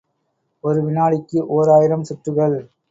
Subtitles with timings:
[0.63, 2.57] ஒரு வினாடிக்கு ஓர் ஆயிரம் சுற்றுகள்.